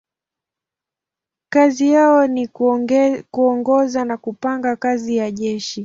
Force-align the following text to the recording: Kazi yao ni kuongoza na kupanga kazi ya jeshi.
Kazi 1.49 1.89
yao 1.91 2.27
ni 2.27 2.47
kuongoza 3.31 4.05
na 4.05 4.17
kupanga 4.17 4.75
kazi 4.75 5.17
ya 5.17 5.31
jeshi. 5.31 5.79